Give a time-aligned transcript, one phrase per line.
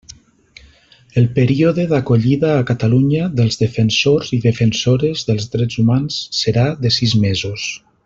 [1.21, 7.19] El període d'acollida a Catalunya dels Defensors i Defensores dels Drets Humans serà de sis
[7.29, 7.73] mesos.